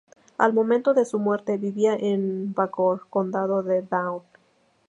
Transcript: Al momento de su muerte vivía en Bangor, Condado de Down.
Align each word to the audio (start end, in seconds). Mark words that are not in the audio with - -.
Al 0.39 0.51
momento 0.51 0.95
de 0.95 1.05
su 1.05 1.19
muerte 1.19 1.57
vivía 1.59 1.93
en 1.95 2.55
Bangor, 2.55 3.05
Condado 3.11 3.61
de 3.61 3.83
Down. 3.83 4.23